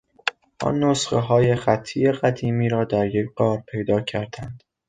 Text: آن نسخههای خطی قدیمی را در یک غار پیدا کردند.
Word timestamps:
آن 0.61 0.79
نسخههای 0.83 1.55
خطی 1.55 2.11
قدیمی 2.11 2.69
را 2.69 2.83
در 2.85 3.15
یک 3.15 3.29
غار 3.37 3.63
پیدا 3.67 4.01
کردند. 4.01 4.63